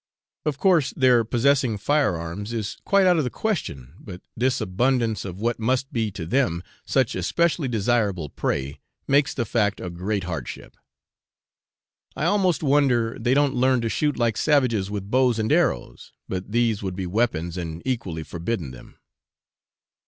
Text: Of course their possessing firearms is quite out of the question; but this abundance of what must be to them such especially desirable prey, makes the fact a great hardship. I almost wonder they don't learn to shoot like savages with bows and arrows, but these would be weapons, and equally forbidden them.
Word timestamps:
Of 0.47 0.57
course 0.57 0.91
their 0.97 1.23
possessing 1.23 1.77
firearms 1.77 2.53
is 2.53 2.77
quite 2.85 3.05
out 3.05 3.19
of 3.19 3.23
the 3.23 3.29
question; 3.29 3.93
but 3.99 4.19
this 4.35 4.59
abundance 4.59 5.25
of 5.25 5.39
what 5.39 5.59
must 5.59 5.93
be 5.93 6.09
to 6.13 6.25
them 6.25 6.63
such 6.87 7.13
especially 7.13 7.67
desirable 7.67 8.27
prey, 8.27 8.79
makes 9.07 9.35
the 9.35 9.45
fact 9.45 9.79
a 9.79 9.91
great 9.91 10.23
hardship. 10.23 10.75
I 12.15 12.25
almost 12.25 12.63
wonder 12.63 13.15
they 13.19 13.35
don't 13.35 13.53
learn 13.53 13.81
to 13.81 13.89
shoot 13.89 14.17
like 14.17 14.37
savages 14.37 14.89
with 14.89 15.11
bows 15.11 15.37
and 15.37 15.51
arrows, 15.51 16.13
but 16.27 16.51
these 16.51 16.81
would 16.81 16.95
be 16.95 17.05
weapons, 17.05 17.55
and 17.55 17.83
equally 17.85 18.23
forbidden 18.23 18.71
them. 18.71 18.97